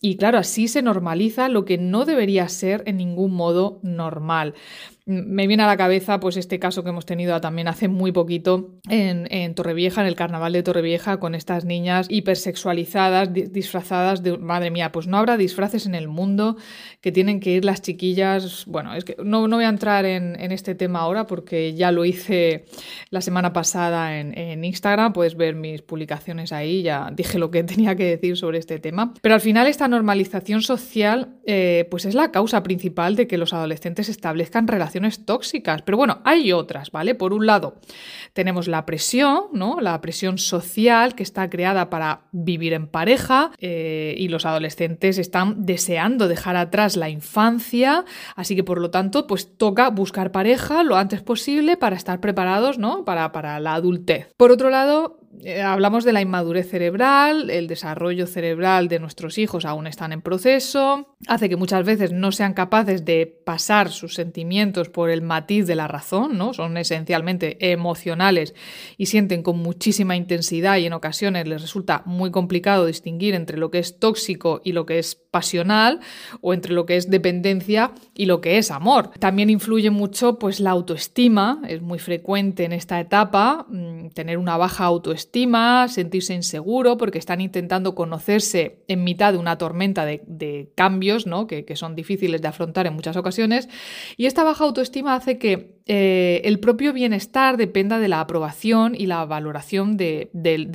Y 0.00 0.16
claro, 0.16 0.38
así 0.38 0.66
se 0.66 0.80
normaliza 0.80 1.50
lo 1.50 1.66
que 1.66 1.76
no 1.76 2.06
debería 2.06 2.48
ser 2.48 2.84
en 2.86 2.96
ningún 2.96 3.34
modo 3.34 3.80
normal. 3.82 4.54
Me 5.04 5.48
viene 5.48 5.64
a 5.64 5.66
la 5.66 5.76
cabeza 5.76 6.20
pues 6.20 6.36
este 6.36 6.60
caso 6.60 6.84
que 6.84 6.90
hemos 6.90 7.06
tenido 7.06 7.40
también 7.40 7.66
hace 7.66 7.88
muy 7.88 8.12
poquito 8.12 8.78
en, 8.88 9.54
Torrevieja, 9.54 10.00
en 10.00 10.06
el 10.06 10.14
carnaval 10.14 10.52
de 10.52 10.62
Torrevieja, 10.62 11.18
con 11.18 11.34
estas 11.34 11.64
niñas 11.64 12.06
hipersexualizadas, 12.08 13.32
disfrazadas 13.32 14.22
de... 14.22 14.38
Madre 14.38 14.70
mía, 14.70 14.92
pues 14.92 15.08
no 15.08 15.16
habrá 15.16 15.36
disfraces 15.36 15.86
en 15.86 15.96
el 15.96 16.06
mundo 16.06 16.56
que 17.00 17.10
tienen 17.10 17.40
que 17.40 17.50
ir 17.50 17.64
las 17.64 17.82
chiquillas... 17.82 18.64
Bueno, 18.66 18.94
es 18.94 19.04
que 19.04 19.16
no, 19.22 19.48
no 19.48 19.56
voy 19.56 19.64
a 19.64 19.70
entrar 19.70 20.04
en, 20.04 20.36
este 20.52 20.74
tema 20.74 21.00
ahora 21.00 21.26
porque 21.26 21.74
ya 21.74 21.90
lo 21.90 22.04
hice 22.04 22.66
la 23.10 23.20
semana 23.20 23.52
pasada 23.52 24.20
en, 24.20 24.36
en 24.38 24.64
Instagram, 24.64 25.12
puedes 25.12 25.36
ver 25.36 25.56
mis 25.56 25.82
publicaciones 25.82 26.52
ahí, 26.52 26.82
ya 26.82 27.10
dije 27.12 27.38
lo 27.38 27.50
que 27.50 27.64
tenía 27.64 27.96
que 27.96 28.04
decir 28.04 28.36
sobre 28.36 28.58
este 28.58 28.78
tema. 28.78 29.14
Pero 29.20 29.34
al 29.34 29.40
final 29.40 29.66
esta 29.66 29.88
normalización 29.88 30.62
social 30.62 31.40
eh, 31.44 31.88
pues 31.90 32.04
es 32.04 32.14
la 32.14 32.30
causa 32.30 32.62
principal 32.62 33.16
de 33.16 33.26
que 33.26 33.38
los 33.38 33.52
adolescentes 33.52 34.08
establezcan 34.08 34.68
relaciones 34.68 34.91
tóxicas. 35.24 35.82
Pero 35.82 35.96
bueno, 35.98 36.20
hay 36.24 36.52
otras, 36.52 36.90
¿vale? 36.90 37.14
Por 37.14 37.32
un 37.32 37.46
lado, 37.46 37.76
tenemos 38.32 38.68
la 38.68 38.86
presión, 38.86 39.44
¿no? 39.52 39.80
La 39.80 40.00
presión 40.00 40.38
social 40.38 41.14
que 41.14 41.22
está 41.22 41.48
creada 41.50 41.90
para 41.90 42.22
vivir 42.32 42.72
en 42.72 42.86
pareja 42.86 43.52
eh, 43.58 44.14
y 44.18 44.28
los 44.28 44.46
adolescentes 44.46 45.18
están 45.18 45.64
deseando 45.64 46.28
dejar 46.28 46.56
atrás 46.56 46.96
la 46.96 47.08
infancia, 47.08 48.04
así 48.36 48.56
que 48.56 48.64
por 48.64 48.80
lo 48.80 48.90
tanto, 48.90 49.26
pues 49.26 49.56
toca 49.56 49.90
buscar 49.90 50.32
pareja 50.32 50.82
lo 50.82 50.96
antes 50.96 51.22
posible 51.22 51.76
para 51.76 51.96
estar 51.96 52.20
preparados, 52.20 52.78
¿no? 52.78 53.04
Para, 53.04 53.32
para 53.32 53.60
la 53.60 53.74
adultez. 53.74 54.32
Por 54.36 54.50
otro 54.50 54.70
lado, 54.70 55.21
eh, 55.40 55.62
hablamos 55.62 56.04
de 56.04 56.12
la 56.12 56.20
inmadurez 56.20 56.68
cerebral, 56.68 57.48
el 57.48 57.66
desarrollo 57.66 58.26
cerebral 58.26 58.88
de 58.88 58.98
nuestros 58.98 59.38
hijos 59.38 59.64
aún 59.64 59.86
están 59.86 60.12
en 60.12 60.20
proceso, 60.20 61.16
hace 61.26 61.48
que 61.48 61.56
muchas 61.56 61.86
veces 61.86 62.12
no 62.12 62.32
sean 62.32 62.52
capaces 62.52 63.04
de 63.04 63.26
pasar 63.26 63.90
sus 63.90 64.14
sentimientos 64.14 64.90
por 64.90 65.08
el 65.08 65.22
matiz 65.22 65.66
de 65.66 65.74
la 65.74 65.88
razón, 65.88 66.36
¿no? 66.36 66.52
Son 66.52 66.76
esencialmente 66.76 67.72
emocionales 67.72 68.54
y 68.98 69.06
sienten 69.06 69.42
con 69.42 69.58
muchísima 69.58 70.16
intensidad 70.16 70.76
y 70.76 70.86
en 70.86 70.92
ocasiones 70.92 71.48
les 71.48 71.62
resulta 71.62 72.02
muy 72.04 72.30
complicado 72.30 72.84
distinguir 72.84 73.34
entre 73.34 73.56
lo 73.56 73.70
que 73.70 73.78
es 73.78 73.98
tóxico 73.98 74.60
y 74.64 74.72
lo 74.72 74.84
que 74.84 74.98
es 74.98 75.14
pasional 75.14 76.00
o 76.42 76.52
entre 76.52 76.74
lo 76.74 76.84
que 76.84 76.96
es 76.96 77.10
dependencia 77.10 77.92
y 78.14 78.26
lo 78.26 78.42
que 78.42 78.58
es 78.58 78.70
amor. 78.70 79.10
También 79.18 79.48
influye 79.48 79.90
mucho 79.90 80.38
pues 80.38 80.60
la 80.60 80.70
autoestima, 80.70 81.62
es 81.66 81.80
muy 81.80 81.98
frecuente 81.98 82.64
en 82.64 82.74
esta 82.74 83.00
etapa 83.00 83.66
mm, 83.68 84.10
tener 84.10 84.36
una 84.36 84.58
baja 84.58 84.84
autoestima 84.84 85.21
estima, 85.22 85.88
sentirse 85.88 86.34
inseguro 86.34 86.96
porque 86.96 87.18
están 87.18 87.40
intentando 87.40 87.94
conocerse 87.94 88.84
en 88.88 89.04
mitad 89.04 89.32
de 89.32 89.38
una 89.38 89.56
tormenta 89.56 90.04
de, 90.04 90.72
cambios 90.74 91.26
¿no? 91.26 91.46
que, 91.46 91.64
que 91.64 91.76
son 91.76 91.94
difíciles 91.94 92.42
de 92.42 92.48
afrontar 92.48 92.86
en 92.86 92.94
muchas 92.94 93.16
ocasiones. 93.16 93.68
Y 94.16 94.26
esta 94.26 94.44
baja 94.44 94.64
autoestima 94.64 95.14
hace 95.14 95.38
que 95.38 95.81
eh, 95.86 96.42
el 96.44 96.60
propio 96.60 96.92
bienestar 96.92 97.56
dependa 97.56 97.98
de 97.98 98.08
la 98.08 98.20
aprobación 98.20 98.94
y 98.96 99.06
la 99.06 99.24
valoración 99.24 99.96
de, 99.96 100.30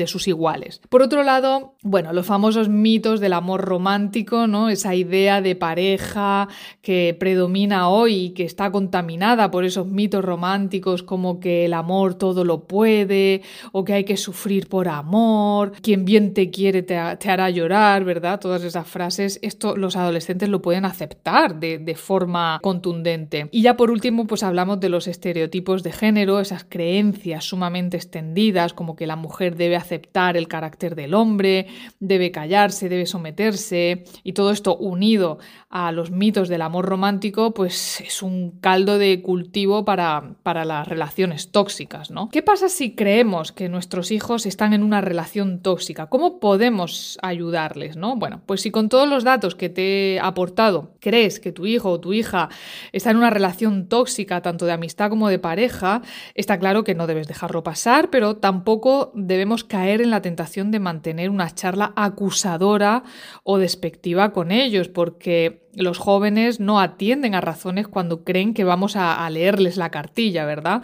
sus 0.07 0.27
iguales. 0.27 0.81
Por 0.89 1.01
otro 1.01 1.23
lado, 1.23 1.75
bueno, 1.81 2.13
los 2.13 2.25
famosos 2.25 2.69
mitos 2.69 3.19
del 3.19 3.33
amor 3.33 3.61
romántico, 3.61 4.47
¿no? 4.47 4.69
Esa 4.69 4.95
idea 4.95 5.41
de 5.41 5.55
pareja 5.55 6.47
que 6.81 7.15
predomina 7.19 7.89
hoy 7.89 8.15
y 8.15 8.29
que 8.31 8.43
está 8.43 8.71
contaminada 8.71 9.51
por 9.51 9.63
esos 9.63 9.87
mitos 9.87 10.23
románticos 10.23 11.03
como 11.03 11.39
que 11.39 11.65
el 11.65 11.73
amor 11.73 12.15
todo 12.15 12.43
lo 12.43 12.65
puede 12.65 13.41
o 13.71 13.83
que 13.83 13.93
hay 13.93 14.03
que 14.03 14.17
sufrir 14.17 14.67
por 14.67 14.87
amor, 14.87 15.73
quien 15.81 16.05
bien 16.05 16.33
te 16.33 16.49
quiere 16.49 16.83
te, 16.83 16.97
hará 16.97 17.49
llorar, 17.49 18.03
¿verdad? 18.03 18.39
Todas 18.39 18.63
esas 18.63 18.87
frases, 18.87 19.39
esto 19.41 19.75
los 19.75 19.95
adolescentes 19.95 20.49
lo 20.49 20.61
pueden 20.61 20.85
aceptar 20.85 21.59
de, 21.59 21.77
de 21.77 21.95
forma 21.95 22.59
contundente. 22.61 23.47
Y 23.51 23.61
ya 23.61 23.77
por 23.77 23.91
último, 23.91 24.27
pues 24.27 24.43
hablamos 24.43 24.79
de 24.79 24.89
los 24.89 24.96
los 24.97 25.07
estereotipos 25.07 25.83
de 25.83 25.91
género, 25.91 26.39
esas 26.39 26.65
creencias 26.67 27.43
sumamente 27.43 27.97
extendidas, 27.97 28.73
como 28.73 28.95
que 28.95 29.05
la 29.05 29.15
mujer 29.15 29.55
debe 29.55 29.75
aceptar 29.75 30.35
el 30.37 30.47
carácter 30.47 30.95
del 30.95 31.13
hombre, 31.13 31.67
debe 31.99 32.31
callarse, 32.31 32.89
debe 32.89 33.05
someterse, 33.05 34.05
y 34.23 34.33
todo 34.33 34.49
esto 34.49 34.75
unido 34.75 35.37
a 35.69 35.91
los 35.91 36.09
mitos 36.09 36.49
del 36.49 36.63
amor 36.63 36.85
romántico, 36.85 37.53
pues 37.53 38.01
es 38.01 38.23
un 38.23 38.59
caldo 38.59 38.97
de 38.97 39.21
cultivo 39.21 39.85
para, 39.85 40.33
para 40.41 40.65
las 40.65 40.87
relaciones 40.87 41.51
tóxicas, 41.51 42.09
¿no? 42.09 42.29
¿Qué 42.29 42.41
pasa 42.41 42.67
si 42.67 42.95
creemos 42.95 43.51
que 43.51 43.69
nuestros 43.69 44.09
hijos 44.09 44.47
están 44.47 44.73
en 44.73 44.81
una 44.81 45.01
relación 45.01 45.61
tóxica? 45.61 46.07
¿Cómo 46.07 46.39
podemos 46.39 47.19
ayudarles, 47.21 47.97
no? 47.97 48.15
Bueno, 48.15 48.41
pues 48.47 48.61
si 48.61 48.71
con 48.71 48.89
todos 48.89 49.07
los 49.07 49.23
datos 49.23 49.53
que 49.53 49.69
te 49.69 50.15
he 50.15 50.19
aportado 50.19 50.93
crees 50.99 51.39
que 51.39 51.51
tu 51.51 51.67
hijo 51.67 51.91
o 51.91 51.99
tu 51.99 52.13
hija 52.13 52.49
está 52.93 53.11
en 53.11 53.17
una 53.17 53.29
relación 53.29 53.87
tóxica, 53.87 54.41
tanto 54.41 54.65
de 54.65 54.71
amistad 54.71 54.86
amistad 54.87 55.09
como 55.09 55.27
de 55.27 55.37
pareja, 55.37 56.01
está 56.33 56.57
claro 56.59 56.85
que 56.85 56.95
no 56.95 57.07
debes 57.07 57.27
dejarlo 57.27 57.61
pasar, 57.61 58.09
pero 58.09 58.37
tampoco 58.37 59.11
debemos 59.15 59.65
caer 59.65 59.99
en 59.99 60.11
la 60.11 60.21
tentación 60.21 60.71
de 60.71 60.79
mantener 60.79 61.29
una 61.29 61.53
charla 61.53 61.91
acusadora 61.97 63.03
o 63.43 63.57
despectiva 63.57 64.31
con 64.31 64.49
ellos, 64.49 64.87
porque 64.87 65.67
los 65.73 65.97
jóvenes 65.97 66.61
no 66.61 66.79
atienden 66.79 67.35
a 67.35 67.41
razones 67.41 67.89
cuando 67.89 68.23
creen 68.23 68.53
que 68.53 68.63
vamos 68.63 68.95
a, 68.95 69.29
leerles 69.29 69.75
la 69.75 69.91
cartilla, 69.91 70.45
¿verdad? 70.45 70.81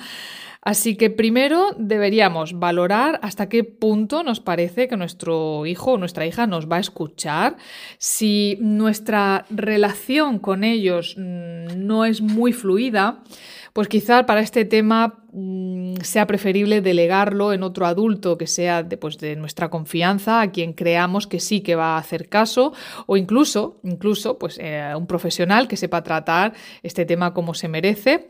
Así 0.61 0.95
que 0.95 1.09
primero 1.09 1.75
deberíamos 1.77 2.59
valorar 2.59 3.19
hasta 3.21 3.49
qué 3.49 3.63
punto 3.63 4.23
nos 4.23 4.39
parece 4.39 4.87
que 4.87 4.97
nuestro 4.97 5.65
hijo 5.65 5.93
o 5.93 5.97
nuestra 5.97 6.25
hija 6.25 6.45
nos 6.47 6.69
va 6.69 6.77
a 6.77 6.81
escuchar, 6.81 7.57
si 7.97 8.57
nuestra 8.61 9.45
relación 9.49 10.39
con 10.39 10.63
ellos 10.63 11.15
mm, 11.17 11.85
no 11.85 12.05
es 12.05 12.21
muy 12.21 12.53
fluida, 12.53 13.23
pues 13.73 13.87
quizá 13.87 14.25
para 14.25 14.41
este 14.41 14.65
tema 14.65 15.22
mm, 15.33 15.95
sea 16.01 16.27
preferible 16.27 16.81
delegarlo 16.81 17.51
en 17.53 17.63
otro 17.63 17.85
adulto 17.85 18.37
que 18.37 18.47
sea 18.47 18.83
de, 18.83 18.97
pues, 18.97 19.17
de, 19.17 19.35
nuestra 19.35 19.69
confianza, 19.69 20.41
a 20.41 20.51
quien 20.51 20.73
creamos 20.73 21.27
que 21.27 21.39
sí 21.39 21.61
que 21.61 21.75
va 21.75 21.95
a 21.95 21.97
hacer 21.97 22.29
caso, 22.29 22.73
o 23.07 23.17
incluso, 23.17 23.79
incluso 23.83 24.37
pues, 24.37 24.57
eh, 24.61 24.93
un 24.95 25.07
profesional 25.07 25.67
que 25.67 25.77
sepa 25.77 26.03
tratar 26.03 26.53
este 26.83 27.05
tema 27.05 27.33
como 27.33 27.53
se 27.53 27.67
merece. 27.67 28.29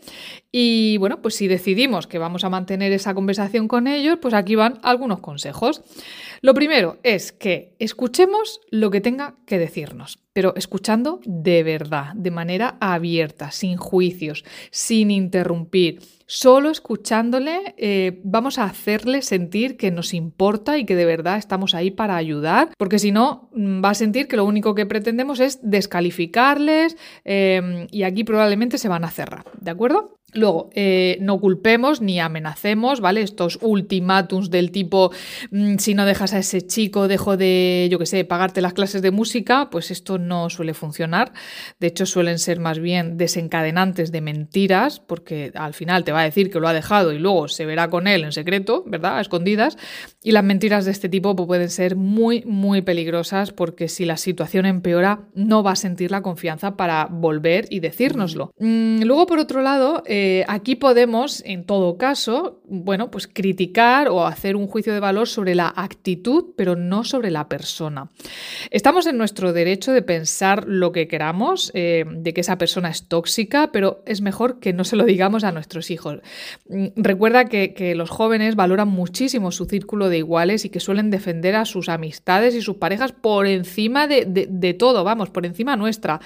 Y 0.51 0.97
bueno, 0.97 1.21
pues 1.21 1.35
si 1.35 1.47
decidimos 1.47 2.07
que 2.07 2.19
vamos 2.19 2.43
a 2.43 2.49
mantener 2.49 2.91
esa 2.91 3.13
conversación 3.13 3.67
con 3.67 3.87
ellos, 3.87 4.19
pues 4.21 4.33
aquí 4.33 4.55
van 4.55 4.79
algunos 4.83 5.19
consejos. 5.19 5.81
Lo 6.41 6.53
primero 6.53 6.97
es 7.03 7.31
que 7.31 7.75
escuchemos 7.79 8.61
lo 8.69 8.91
que 8.91 9.01
tenga 9.01 9.35
que 9.45 9.57
decirnos, 9.57 10.19
pero 10.33 10.53
escuchando 10.55 11.21
de 11.25 11.63
verdad, 11.63 12.13
de 12.15 12.31
manera 12.31 12.77
abierta, 12.79 13.51
sin 13.51 13.77
juicios, 13.77 14.43
sin 14.71 15.11
interrumpir. 15.11 16.01
Solo 16.25 16.69
escuchándole 16.69 17.75
eh, 17.77 18.21
vamos 18.23 18.57
a 18.57 18.63
hacerle 18.63 19.21
sentir 19.21 19.77
que 19.77 19.91
nos 19.91 20.13
importa 20.13 20.77
y 20.77 20.85
que 20.85 20.95
de 20.95 21.05
verdad 21.05 21.37
estamos 21.37 21.75
ahí 21.75 21.91
para 21.91 22.15
ayudar, 22.15 22.69
porque 22.77 22.99
si 22.99 23.11
no 23.11 23.49
mm, 23.53 23.83
va 23.83 23.89
a 23.89 23.95
sentir 23.95 24.27
que 24.27 24.37
lo 24.37 24.45
único 24.45 24.75
que 24.75 24.85
pretendemos 24.85 25.39
es 25.39 25.59
descalificarles 25.61 26.97
eh, 27.25 27.87
y 27.91 28.03
aquí 28.03 28.23
probablemente 28.23 28.77
se 28.77 28.89
van 28.89 29.03
a 29.03 29.11
cerrar, 29.11 29.45
¿de 29.59 29.71
acuerdo? 29.71 30.17
Luego, 30.33 30.69
eh, 30.73 31.17
no 31.21 31.39
culpemos 31.39 32.01
ni 32.01 32.19
amenacemos, 32.19 33.01
¿vale? 33.01 33.21
Estos 33.21 33.59
ultimátums 33.61 34.49
del 34.49 34.71
tipo, 34.71 35.11
mm, 35.51 35.77
si 35.77 35.93
no 35.93 36.05
dejas 36.05 36.33
a 36.33 36.39
ese 36.39 36.65
chico, 36.65 37.07
dejo 37.07 37.37
de, 37.37 37.87
yo 37.91 37.99
qué 37.99 38.05
sé, 38.05 38.25
pagarte 38.25 38.61
las 38.61 38.73
clases 38.73 39.01
de 39.01 39.11
música, 39.11 39.69
pues 39.69 39.91
esto 39.91 40.17
no 40.17 40.49
suele 40.49 40.73
funcionar. 40.73 41.33
De 41.79 41.87
hecho, 41.87 42.05
suelen 42.05 42.39
ser 42.39 42.59
más 42.59 42.79
bien 42.79 43.17
desencadenantes 43.17 44.11
de 44.11 44.21
mentiras, 44.21 44.99
porque 44.99 45.51
al 45.55 45.73
final 45.73 46.03
te 46.03 46.11
va 46.11 46.21
a 46.21 46.25
decir 46.25 46.49
que 46.49 46.59
lo 46.59 46.67
ha 46.67 46.73
dejado 46.73 47.13
y 47.13 47.19
luego 47.19 47.47
se 47.47 47.65
verá 47.65 47.89
con 47.89 48.07
él 48.07 48.23
en 48.23 48.31
secreto, 48.31 48.83
¿verdad? 48.87 49.17
A 49.17 49.21
escondidas. 49.21 49.77
Y 50.23 50.31
las 50.31 50.43
mentiras 50.43 50.85
de 50.85 50.91
este 50.91 51.09
tipo 51.09 51.35
pues, 51.35 51.47
pueden 51.47 51.69
ser 51.69 51.95
muy, 51.95 52.43
muy 52.45 52.81
peligrosas, 52.81 53.51
porque 53.51 53.87
si 53.87 54.05
la 54.05 54.17
situación 54.17 54.65
empeora, 54.65 55.21
no 55.35 55.63
va 55.63 55.71
a 55.71 55.75
sentir 55.75 56.11
la 56.11 56.21
confianza 56.21 56.75
para 56.75 57.07
volver 57.09 57.67
y 57.69 57.79
decírnoslo. 57.79 58.51
Mm, 58.59 59.03
luego, 59.03 59.25
por 59.25 59.39
otro 59.39 59.61
lado, 59.61 60.03
eh, 60.05 60.22
eh, 60.25 60.45
aquí 60.47 60.75
podemos, 60.75 61.43
en 61.45 61.65
todo 61.65 61.97
caso, 61.97 62.61
bueno, 62.63 63.11
pues 63.11 63.27
criticar 63.27 64.07
o 64.07 64.25
hacer 64.25 64.55
un 64.55 64.67
juicio 64.67 64.93
de 64.93 65.01
valor 65.01 65.27
sobre 65.27 65.53
la 65.53 65.73
actitud, 65.75 66.53
pero 66.55 66.77
no 66.77 67.03
sobre 67.03 67.29
la 67.29 67.49
persona. 67.49 68.09
Estamos 68.71 69.05
en 69.05 69.17
nuestro 69.17 69.51
derecho 69.51 69.91
de 69.91 70.01
pensar 70.01 70.63
lo 70.65 70.93
que 70.93 71.09
queramos, 71.09 71.71
eh, 71.73 72.05
de 72.07 72.33
que 72.33 72.39
esa 72.39 72.57
persona 72.57 72.87
es 72.87 73.09
tóxica, 73.09 73.73
pero 73.73 74.01
es 74.05 74.21
mejor 74.21 74.61
que 74.61 74.71
no 74.71 74.85
se 74.85 74.95
lo 74.95 75.03
digamos 75.03 75.43
a 75.43 75.51
nuestros 75.51 75.91
hijos. 75.91 76.19
Mm, 76.69 76.85
recuerda 76.95 77.43
que, 77.43 77.73
los 77.93 78.09
jóvenes 78.09 78.55
valoran 78.55 78.87
muchísimo 78.87 79.51
su 79.51 79.65
círculo 79.65 80.07
de 80.07 80.19
iguales 80.19 80.63
y 80.63 80.69
que 80.69 80.79
suelen 80.79 81.09
defender 81.09 81.55
a 81.57 81.65
sus 81.65 81.89
amistades 81.89 82.55
y 82.55 82.61
sus 82.61 82.77
parejas 82.77 83.11
por 83.11 83.45
encima 83.45 84.07
de 84.07 84.75
todo, 84.79 85.03
vamos, 85.03 85.29
por 85.31 85.45
encima 85.45 85.75
nuestra. 85.75 86.21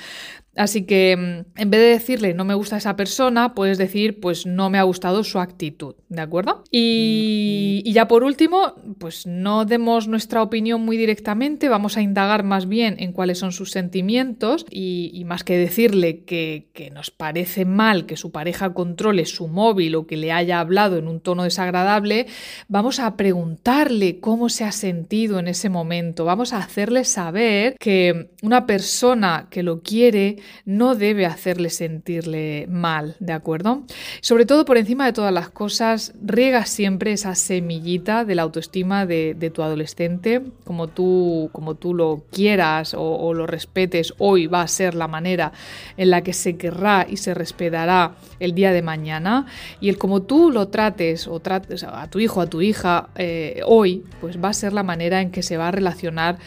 Así 0.58 0.86
que 0.86 1.16
mm, 1.16 1.60
en 1.62 1.70
vez 1.70 1.80
de 1.80 1.88
decirle 1.88 2.34
no 2.34 2.44
me 2.44 2.56
gusta 2.56 2.78
esa 2.78 2.96
persona, 2.96 3.54
puedes 3.54 3.78
decir 3.78 4.20
pues 4.20 4.46
no 4.46 4.70
me 4.70 4.80
ha 4.80 4.84
gustado 4.84 5.24
su 5.24 5.40
actitud, 5.40 5.96
¿de 6.10 6.22
acuerdo? 6.22 6.64
Y, 6.72 7.84
ya 7.86 8.08
por 8.08 8.24
último, 8.24 8.76
pues 9.00 9.26
no 9.26 9.66
demos 9.66 10.08
nuestra 10.08 10.44
opinión 10.44 10.82
muy 10.82 10.98
directamente, 10.98 11.70
vamos 11.70 11.98
a 11.98 12.02
indagar 12.02 12.44
más 12.44 12.68
bien 12.68 12.96
en 13.00 13.12
cuáles 13.12 13.40
son 13.40 13.52
sus 13.52 13.72
sentimientos 13.72 14.66
y, 14.70 15.24
más 15.26 15.44
que 15.44 15.58
decirle 15.58 16.24
que, 16.24 16.68
que, 16.74 16.90
nos 16.90 17.12
parece 17.12 17.66
mal 17.66 18.06
que 18.06 18.18
su 18.18 18.32
pareja 18.32 18.74
controle 18.74 19.26
su 19.26 19.48
móvil 19.48 19.96
o 19.96 20.08
que 20.08 20.18
le 20.18 20.32
haya 20.32 20.60
hablado 20.60 20.98
en 20.98 21.08
un 21.08 21.20
tono 21.20 21.44
desagradable, 21.44 22.28
vamos 22.68 23.00
a 23.00 23.18
preguntarle 23.18 24.20
cómo 24.20 24.50
se 24.50 24.64
ha 24.64 24.72
sentido 24.72 25.40
en 25.40 25.48
ese 25.48 25.70
momento, 25.70 26.26
vamos 26.26 26.54
a 26.54 26.60
hacerle 26.60 27.04
saber 27.04 27.76
que 27.78 28.32
una 28.42 28.66
persona 28.66 29.48
que 29.50 29.64
lo 29.64 29.82
quiere, 29.82 30.38
no 30.66 30.96
debe 30.96 31.26
hacerle 31.26 31.70
sentirle 31.70 32.66
mal, 32.70 33.16
¿de 33.20 33.34
acuerdo? 33.34 33.84
Sobre 34.22 34.46
todo 34.46 34.66
por 34.66 34.78
encima 34.78 35.06
de 35.06 35.14
todas 35.14 35.34
las 35.34 35.50
cosas, 35.50 36.14
riega 36.24 36.66
siempre 36.66 37.14
esa 37.14 37.36
semillita 37.36 38.26
de 38.26 38.36
la 38.36 38.42
autoestima 38.44 39.06
de, 39.06 39.52
tu 39.54 39.64
adolescente, 39.64 40.42
como 40.66 40.88
tú, 40.88 41.50
como 41.54 41.76
tú 41.76 41.94
lo 41.94 42.24
quieras 42.32 42.94
o, 42.98 43.34
lo 43.34 43.48
respetes, 43.48 44.14
hoy 44.18 44.48
va 44.48 44.62
a 44.62 44.68
ser 44.68 44.94
la 44.94 45.08
manera 45.08 45.54
en 45.96 46.10
la 46.10 46.22
que 46.22 46.34
se 46.34 46.58
querrá 46.58 47.06
y 47.10 47.18
se 47.18 47.34
respetará 47.34 48.16
el 48.40 48.54
día 48.54 48.72
de 48.72 48.82
mañana. 48.82 49.46
Y 49.80 49.90
el 49.90 49.98
como 49.98 50.24
tú 50.24 50.52
lo 50.52 50.68
trates 50.68 51.28
o 51.28 51.40
trates 51.40 51.84
a 51.84 52.10
tu 52.10 52.20
hijo, 52.20 52.42
a 52.42 52.48
tu 52.48 52.62
hija 52.62 53.10
eh, 53.16 53.62
hoy, 53.66 54.04
pues 54.20 54.44
va 54.44 54.50
a 54.50 54.54
ser 54.54 54.74
la 54.74 54.84
manera 54.84 55.22
en 55.22 55.32
que 55.32 55.44
se 55.44 55.58
va 55.58 55.70
a 55.70 55.72
relacionar 55.72 56.38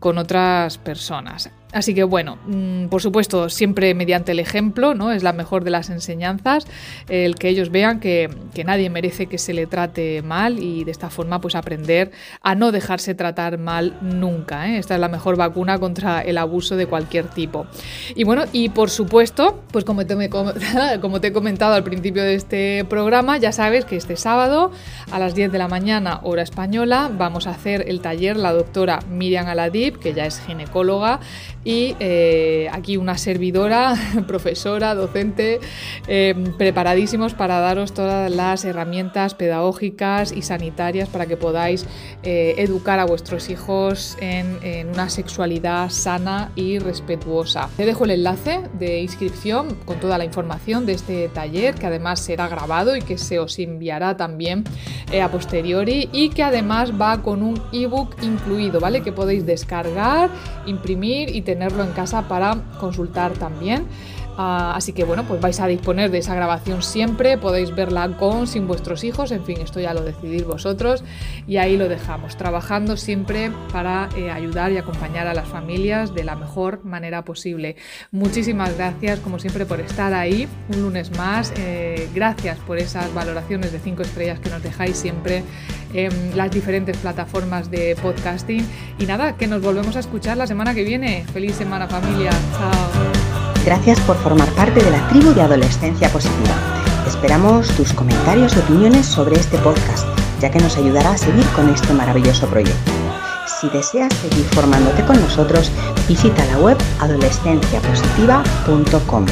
con 0.00 0.18
otras 0.18 0.78
personas. 0.78 1.50
Así 1.72 1.94
que 1.94 2.02
bueno, 2.02 2.38
mm, 2.46 2.86
por 2.86 3.00
supuesto, 3.00 3.48
siempre 3.48 3.94
mediante 3.94 4.32
el 4.32 4.40
ejemplo, 4.40 4.94
¿no? 4.94 5.12
Es 5.12 5.22
la 5.22 5.32
mejor 5.32 5.62
de 5.62 5.70
las 5.70 5.88
enseñanzas, 5.88 6.66
el 7.08 7.36
que 7.36 7.48
ellos 7.48 7.70
vean 7.70 8.00
que, 8.00 8.28
nadie 8.64 8.90
merece 8.90 9.26
que 9.26 9.38
se 9.38 9.54
le 9.54 9.66
trate 9.66 10.20
mal 10.20 10.62
y 10.62 10.84
de 10.84 10.90
esta 10.90 11.08
forma 11.08 11.40
pues 11.40 11.54
aprender 11.54 12.10
a 12.42 12.54
no 12.54 12.72
dejarse 12.72 13.14
tratar 13.14 13.56
mal 13.56 13.96
nunca. 14.02 14.68
¿eh? 14.68 14.76
Esta 14.76 14.94
es 14.94 15.00
la 15.00 15.08
mejor 15.08 15.36
vacuna 15.36 15.78
contra 15.78 16.20
el 16.20 16.36
abuso 16.36 16.76
de 16.76 16.86
cualquier 16.86 17.28
tipo. 17.28 17.66
Y 18.14 18.24
bueno, 18.24 18.44
y 18.52 18.68
por 18.68 18.90
supuesto, 18.90 19.62
pues 19.72 19.86
como 19.86 20.04
te, 20.04 20.28
como 21.00 21.20
te 21.20 21.28
he 21.28 21.32
comentado 21.32 21.74
al 21.74 21.84
principio 21.84 22.22
de 22.22 22.34
este 22.34 22.84
programa, 22.84 23.38
ya 23.38 23.52
sabes 23.52 23.86
que 23.86 23.96
este 23.96 24.16
sábado 24.16 24.72
a 25.10 25.18
las 25.18 25.34
10 25.34 25.52
de 25.52 25.58
la 25.58 25.68
mañana, 25.68 26.20
hora 26.22 26.42
española, 26.42 27.10
vamos 27.16 27.46
a 27.46 27.50
hacer 27.50 27.84
el 27.88 28.00
taller 28.00 28.36
la 28.36 28.52
doctora 28.52 29.00
Miriam 29.10 29.46
Aladib, 29.46 29.98
que 29.98 30.12
ya 30.12 30.26
es 30.26 30.40
ginecóloga, 30.40 31.20
y 31.64 31.94
eh, 32.00 32.68
aquí 32.72 32.96
una 32.96 33.18
servidora, 33.18 33.94
profesora, 34.26 34.94
docente, 34.94 35.60
eh, 36.08 36.34
preparadísimos 36.56 37.34
para 37.34 37.60
daros 37.60 37.92
todas 37.92 38.30
las 38.30 38.64
herramientas 38.64 39.34
pedagógicas 39.34 40.32
y 40.32 40.42
sanitarias 40.42 41.08
para 41.08 41.26
que 41.26 41.36
podáis 41.36 41.86
eh, 42.22 42.54
educar 42.58 42.98
a 42.98 43.04
vuestros 43.04 43.50
hijos 43.50 44.16
en, 44.20 44.58
una 44.90 45.08
sexualidad 45.10 45.90
sana 45.90 46.52
y 46.56 46.78
respetuosa. 46.78 47.68
Te 47.76 47.84
dejo 47.84 48.04
el 48.04 48.12
enlace 48.12 48.60
de 48.78 49.00
inscripción 49.00 49.74
con 49.84 50.00
toda 50.00 50.16
la 50.18 50.24
información 50.24 50.86
de 50.86 50.92
este 50.92 51.28
taller 51.28 51.74
que 51.74 51.86
además 51.86 52.20
será 52.20 52.48
grabado 52.48 52.96
y 52.96 53.02
que 53.02 53.18
se 53.18 53.38
os 53.38 53.58
enviará 53.58 54.16
también 54.16 54.64
a 55.20 55.28
posteriori 55.30 56.08
y 56.12 56.30
que 56.30 56.42
además 56.42 56.92
va 56.98 57.22
con 57.22 57.42
un 57.42 57.60
ebook 57.72 58.16
incluido, 58.22 58.80
¿vale? 58.80 59.02
Que 59.02 59.12
podéis 59.12 59.44
descargar, 59.44 60.30
imprimir 60.66 61.34
y 61.34 61.42
tenerlo 61.50 61.82
en 61.82 61.90
casa 61.90 62.28
para 62.28 62.58
consultar 62.78 63.32
también. 63.32 63.86
Ah, 64.42 64.72
así 64.74 64.92
que 64.92 65.04
bueno, 65.04 65.24
pues 65.24 65.40
vais 65.40 65.60
a 65.60 65.66
disponer 65.66 66.10
de 66.10 66.18
esa 66.18 66.34
grabación 66.34 66.82
siempre, 66.82 67.36
podéis 67.36 67.74
verla 67.74 68.08
con, 68.16 68.46
sin 68.46 68.66
vuestros 68.66 69.04
hijos, 69.04 69.32
en 69.32 69.44
fin, 69.44 69.58
esto 69.60 69.80
ya 69.80 69.92
lo 69.92 70.02
decidís 70.02 70.46
vosotros 70.46 71.04
y 71.46 71.58
ahí 71.58 71.76
lo 71.76 71.88
dejamos, 71.88 72.36
trabajando 72.36 72.96
siempre 72.96 73.50
para 73.72 74.08
eh, 74.16 74.30
ayudar 74.30 74.72
y 74.72 74.78
acompañar 74.78 75.26
a 75.26 75.34
las 75.34 75.46
familias 75.46 76.14
de 76.14 76.24
la 76.24 76.36
mejor 76.36 76.84
manera 76.84 77.22
posible. 77.22 77.76
Muchísimas 78.12 78.74
gracias 78.76 79.18
como 79.18 79.38
siempre 79.38 79.66
por 79.66 79.80
estar 79.80 80.14
ahí 80.14 80.48
un 80.72 80.82
lunes 80.82 81.10
más, 81.18 81.52
eh, 81.58 82.08
gracias 82.14 82.56
por 82.60 82.78
esas 82.78 83.12
valoraciones 83.12 83.72
de 83.72 83.78
5 83.78 84.02
estrellas 84.02 84.40
que 84.40 84.48
nos 84.48 84.62
dejáis 84.62 84.96
siempre 84.96 85.42
en 85.92 86.36
las 86.36 86.50
diferentes 86.50 86.96
plataformas 86.96 87.70
de 87.70 87.96
podcasting 88.00 88.66
y 88.98 89.06
nada, 89.06 89.36
que 89.36 89.46
nos 89.46 89.62
volvemos 89.62 89.96
a 89.96 90.00
escuchar 90.00 90.36
la 90.36 90.46
semana 90.46 90.74
que 90.74 90.84
viene. 90.84 91.24
Feliz 91.32 91.56
semana 91.56 91.88
familia, 91.88 92.30
chao. 92.30 93.10
Gracias 93.64 94.00
por 94.00 94.16
formar 94.16 94.48
parte 94.50 94.82
de 94.82 94.90
la 94.90 95.06
tribu 95.08 95.34
de 95.34 95.42
Adolescencia 95.42 96.08
Positiva. 96.08 96.54
Esperamos 97.06 97.68
tus 97.76 97.92
comentarios 97.92 98.56
y 98.56 98.60
opiniones 98.60 99.06
sobre 99.06 99.36
este 99.36 99.58
podcast, 99.58 100.06
ya 100.40 100.50
que 100.50 100.60
nos 100.60 100.76
ayudará 100.76 101.10
a 101.10 101.18
seguir 101.18 101.44
con 101.54 101.68
este 101.68 101.92
maravilloso 101.92 102.46
proyecto. 102.46 102.92
Si 103.60 103.68
deseas 103.68 104.14
seguir 104.14 104.46
formándote 104.46 105.04
con 105.04 105.20
nosotros, 105.20 105.70
visita 106.08 106.44
la 106.46 106.58
web 106.58 106.78
adolescenciapositiva.com. 107.00 109.26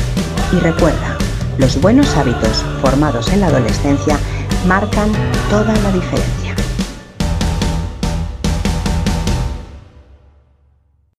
Y 0.53 0.57
recuerda, 0.57 1.17
los 1.57 1.81
buenos 1.81 2.15
hábitos 2.17 2.65
formados 2.83 3.33
en 3.33 3.41
la 3.41 3.47
adolescencia 3.47 4.19
marcan 4.67 5.11
toda 5.49 5.75
la 5.77 5.93
diferencia. 5.93 6.38